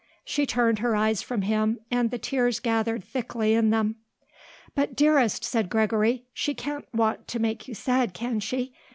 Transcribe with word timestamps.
She 0.25 0.47
turned 0.47 0.79
her 0.79 0.95
eyes 0.95 1.21
from 1.21 1.43
him 1.43 1.77
and 1.91 2.09
the 2.09 2.17
tears 2.17 2.59
gathered 2.59 3.03
thickly 3.03 3.53
in 3.53 3.69
them. 3.69 3.97
"But, 4.73 4.95
dearest," 4.95 5.43
said 5.43 5.69
Gregory, 5.69 6.23
"she 6.33 6.55
can't 6.55 6.91
want 6.91 7.27
to 7.27 7.37
make 7.39 7.67
you 7.67 7.75
sad, 7.75 8.15
can 8.15 8.39
she? 8.39 8.73